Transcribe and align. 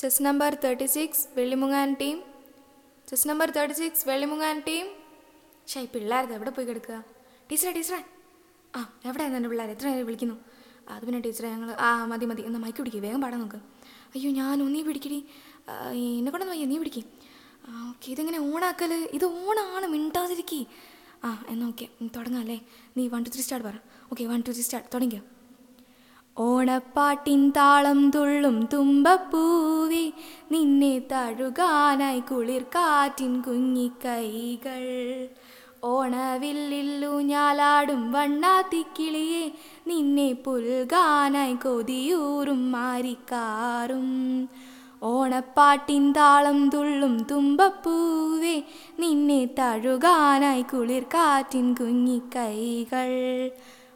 Chess 0.00 0.22
number 0.22 0.54
thirty 0.54 0.86
six 0.86 1.26
വെള്ളിമുങ്ങാൻ 1.36 1.96
team 2.00 2.22
chess 3.08 3.28
number 3.28 3.50
thirty 3.50 3.74
six 3.74 4.08
വെള്ളിമുങ്ങാൻ 4.08 4.62
team 4.68 4.86
ഷേ 5.72 5.84
പിള്ളേരത് 5.84 6.32
എവിടെ 6.32 6.50
പോയി 6.50 6.66
കിടക്കുക? 6.66 7.04
ടീച്ചറെ 7.50 7.72
ടീച്ചറെ. 7.72 8.04
ആ 8.76 8.80
എവിടെയാണ് 9.08 9.36
എന്റെ 9.36 9.48
പിള്ളേർ? 9.48 9.70
എത്ര 9.70 9.86
നേരം 9.86 10.06
വിളിക്കുന്നു? 10.06 10.36
അത് 10.88 11.06
പിന്നെ 11.06 11.20
ടീച്ചറെ 11.20 11.48
ഞങ്ങൾ 11.48 11.70
ആ 11.72 12.04
മതി 12.04 12.26
മതി. 12.26 12.42
എന്നാൽ 12.42 12.60
മൈക്ക് 12.60 12.76
പിടിക്കുക 12.76 13.00
വേഗം 13.00 13.20
പാടാൻ 13.20 13.40
നോക്ക്. 13.40 13.60
അയ്യോ 14.14 14.30
ഞാൻ 14.30 14.58
നീ 14.74 14.82
പിടിക്കടി. 14.82 15.26
ആ, 15.68 15.72
എന്നെ 16.18 16.30
കൊണ്ടൊന്നും 16.30 16.54
വയ്യ 16.56 16.66
നീ 16.72 16.78
പിടിക്കും. 16.78 17.04
ഓക്കെ 17.90 18.10
ഇതെങ്ങനെ 18.10 18.38
ഓണാക്കൽ 18.38 18.92
ഇത് 18.92 19.24
ഓണാണ് 19.24 19.86
മിണ്ടാതിരിക്കേ. 19.86 20.66
ആ 21.24 21.44
എന്നാൽ 21.48 21.68
ഓക്കെ 21.68 21.88
തുടങ്ങാം 22.16 22.40
അല്ലേ? 22.40 22.58
നീ 22.96 23.08
വൺ 23.08 23.22
ടു 23.22 23.28
ത്രീ 23.28 23.42
സ്റ്റാർട്ട് 23.42 23.68
പറ. 23.68 23.76
Okay 24.12 24.24
one 24.24 24.40
two 24.40 24.50
three 24.50 24.62
start 24.62 24.88
തുടങ്ങിയോ 24.94 25.22
ഓണപ്പാട്ടിൻ 26.40 27.50
താളം 27.50 28.10
തുള്ളും 28.10 28.68
തുമ്പപ്പൂവി 28.72 30.12
നിന്നെ 30.52 30.98
തഴുകാനായി 30.98 32.20
കുളിർ 32.20 32.62
കാറ്റിൻ 32.62 33.40
കുഞ്ഞിക്കൈകൾ. 33.40 34.82
ഓണവില്ലില്ലു 35.84 37.20
ഞാലാടും 37.20 38.12
വണ്ണാത്തിക്കിളിയെ 38.12 39.52
നിന്നെ 39.86 40.32
പുൽകാനായി 40.32 41.54
കൊതിയൂറും 41.54 42.72
മാരിക്കാറും. 42.72 44.08
ഓണപ്പാട്ടിൻ 45.02 46.12
താളം 46.12 46.68
തുള്ളും 46.68 47.26
തുമ്പപ്പൂവേ 47.30 48.62
നിന്നെ 48.98 49.44
തഴുകാനായി 49.44 50.62
കുളിർ 50.62 51.02
കാറ്റിൻ 51.02 51.74
കുഞ്ഞിക്കൈകൾ. 51.74 53.10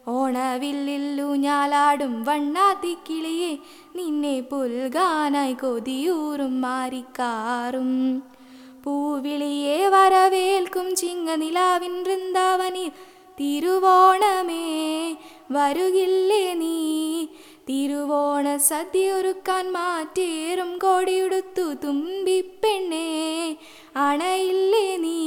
ഓണവില്ലില്ലു 0.07 1.35
ഞാലാടും 1.35 2.23
വണ്ണാത്തി 2.23 2.97
കിളിയെ 3.07 3.57
നിന്നെ 3.95 4.41
പുൽഗാനായി 4.41 5.53
കൊതിയൂറും 5.53 6.61
മാറിക്കാറും 6.61 8.21
പൂവിളിയെ 8.83 9.87
വരവേൽക്കും 9.89 10.95
ചിങ്ങനിലാവിൻ 10.95 12.03
വൃന്ദാവനിൽ 12.03 12.91
തിരുവോണമേ 13.39 14.65
വരുകില്ലേ 15.51 16.53
നീ? 16.53 16.75
തിരുവോണ 17.67 18.55
സദ്യ 18.57 19.13
ഒരുക്കാൻ 19.13 19.71
മാറ്റേറും 19.71 20.77
കോടിയുടുത്തു 20.77 21.73
തുമ്പിപ്പെണ്ണേ 21.83 23.07
അണയില്ലേ 23.95 24.97
നീ? 24.97 25.19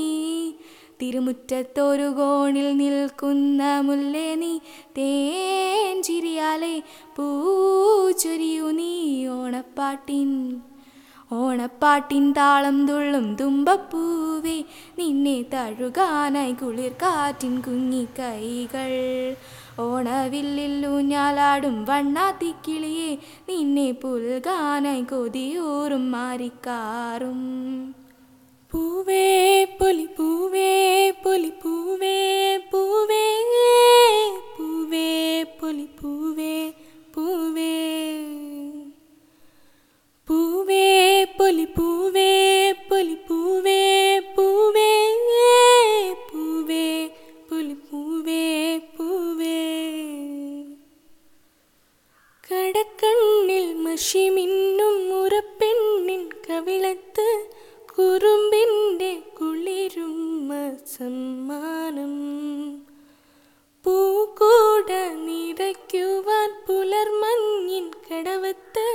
തിരുമുറ്റത്തൊരു 1.01 2.09
കോണിൽ 2.13 2.69
നിൽക്കുന്ന 2.77 3.63
മുല്ലേ 3.81 4.29
നീ 4.35 4.55
തേൻ 4.99 5.99
പൂച്ചൊരിയു 7.19 8.69
നീ 8.71 8.93
ഓണപ്പാട്ടിൻ 9.29 10.31
ഓണപ്പാട്ടിൻ 11.31 12.25
താളം 12.33 12.77
തുള്ളും 12.87 13.27
തുമ്പപ്പൂവേ 13.41 14.57
നിന്നെ 14.99 15.37
തഴുകാനായി 15.55 16.55
കുളിർ 16.55 16.95
കാറ്റിൻ 17.03 17.55
കുഞ്ഞിക്കൈകൾ 17.61 18.93
ഓണവില്ലില്ലു 19.79 20.95
ഞാലാടും 21.11 21.77
വണ്ണാത്തിക്കിളിയെ 21.85 23.11
നിന്നെ 23.49 23.89
പുൽകാനായി 23.93 25.05
കൊതിയൂറും 25.05 26.05
മാറിക്കാറും 26.11 27.41
പൂവേ 28.79 29.65
പുലി 29.65 30.07
പൂവേ 30.17 31.11
പുലി 31.11 31.53
പൂവേ 31.63 32.59
പൂവേ 32.71 33.25
പൂവേ 34.59 35.07
പുലി 35.61 35.87
പൂവേ. 36.03 36.73
പൂവേ 37.15 37.73
പൂവേ 40.29 41.25
പുലി 41.25 41.65
പൂവേ 41.65 42.73
പുലി 42.89 43.15
പൂവേ 43.29 44.21
പൂവേ 44.21 44.91
പൂവേ. 46.33 47.09
പുലി 47.51 47.75
പൂവേ 47.91 48.79
പൂവേ 48.79 49.61
കടക്കണ്ണിൽ 52.51 53.73
മഷിമിന്നും 53.75 55.09
മുറപ്പെണ്ണിൻ 55.09 56.29
കവിളത്ത് 56.51 57.29
കുറുമ്പിന്റെ 57.99 59.23
കുളിരുമ 59.39 60.51
സമ്മാനം 60.97 62.13
പൂക്കൂട 63.85 64.91
നിറയ്ക്കുവാൻ 65.27 66.51
പുലർമഞ്ഞിൻ 66.67 67.87
കടവത്ത് 68.07 68.87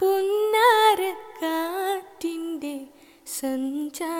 പുന്നാര 0.00 1.00
കാറ്റിന്റെ 1.42 2.76
സഞ്ചാരം. 3.40 4.17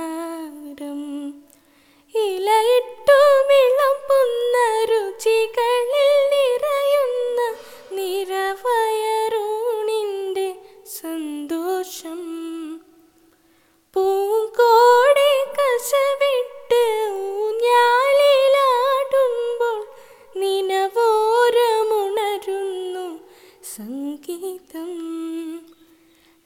സംഗീതം 24.21 24.93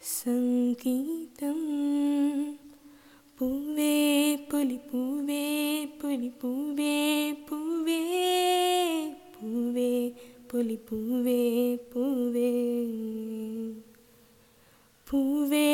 സംഗീതം 0.09 1.61
പൂവേ 3.39 3.95
പൊലി 4.51 4.77
പൂവേ 4.89 5.45
പൊലി 6.01 6.29
പൂവേ 6.41 6.97
പൂവേ 7.49 8.01
പൂവേ 9.35 9.89
പൊലി 10.51 10.77
പൂവേ 10.89 11.39
പൂവേ 11.93 12.51
പൂവേ 15.07 15.67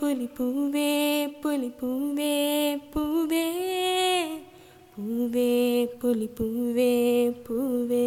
പൊലി 0.00 0.28
പൂവേ 0.36 0.90
പൊലി 1.42 1.70
പൂവേ 1.80 2.34
പൂവേ 2.92 3.46
പൂവേ 4.92 5.48
പൊലി 5.96 6.28
പൂവേ 6.36 6.92
പൂവേ 7.46 8.06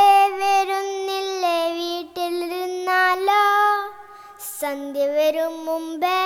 വരുന്നില്ലേ 0.42 1.58
വീട്ടിലിരുന്നാലോ? 1.80 3.42
സന്ധ്യ 4.60 5.06
വരും 5.16 5.56
മുമ്പേ 5.66 6.20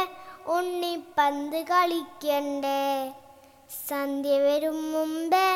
ഉണ്ണിപ്പന്ത് 0.47 1.61
കളിക്കണ്ടേ? 1.71 3.13
സന്ധ്യ 3.89 4.39
വരും 4.39 4.93
മുമ്പേ 4.93 5.49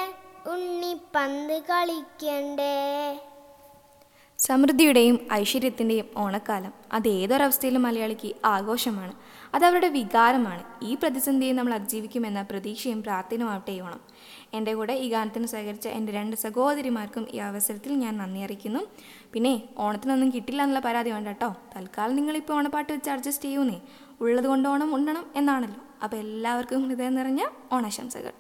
ഉണ്ണിപ്പന്ത് 0.53 1.63
കളിക്കണ്ടേ? 1.71 2.77
സമൃദ്ധിയുടെയും 4.39 5.29
ഐശ്വര്യത്തിന്റെയും 5.33 6.07
ഓണക്കാലം 6.17 6.73
അത് 6.93 7.09
ഏതൊരവസ്ഥയിലും 7.09 7.83
മലയാളിക്ക് 7.83 8.35
ആഘോഷമാണ്. 8.45 9.15
അത് 9.55 9.65
അവരുടെ 9.65 9.89
വികാരമാണ്. 9.89 10.63
ഈ 10.83 10.95
പ്രതിസന്ധിയെ 10.95 11.53
നമ്മൾ 11.53 11.75
അതിജീവിക്കുമെന്ന 11.75 12.43
പ്രതീക്ഷയും 12.43 13.03
പ്രാർത്ഥനയുമാവട്ടെ 13.03 13.81
ഓണം 13.81 14.01
എന്റെ 14.55 14.75
കൂടെ 14.75 14.95
ഈ 15.05 15.09
ഗാനത്തിന് 15.11 15.47
സഹകരിച്ച 15.47 15.89
എന്റെ 15.89 16.13
രണ്ട് 16.13 16.37
സഹോദരിമാർക്കും 16.37 17.25
ഈ 17.35 17.39
അവസരത്തിൽ 17.39 17.93
ഞാൻ 17.93 18.19
നന്ദി 18.19 18.41
അറിയിക്കുന്നു. 18.41 18.83
പിന്നെ 19.33 19.55
ഓണത്തിനൊന്നും 19.79 20.31
കിട്ടില്ല 20.35 20.63
എന്നുള്ള 20.63 20.81
പരാതി 20.81 21.11
വേണ്ട 21.11 21.29
കേട്ടോ. 21.29 21.51
തൽക്കാലം 21.77 22.17
നിങ്ങളിപ്പോൾ 22.17 22.55
ഓണപ്പാട്ട് 22.55 22.93
വെച്ച് 22.93 23.11
അഡ്ജസ്റ്റ് 23.11 23.45
ചെയ്യൂന്നേ. 23.45 23.79
ഉള്ളത് 24.21 24.45
കൊണ്ട് 24.45 24.69
ഓണം 24.69 24.95
ഉണ്ടണം 24.95 25.27
എന്നാണല്ലോ. 25.37 25.81
അപ്പോൾ 26.05 26.17
എല്ലാവർക്കും 26.17 26.89
ഹൃദയം 26.89 27.15
നിറഞ്ഞ 27.15 27.45
ഓണാശംസകൾ. 27.73 28.33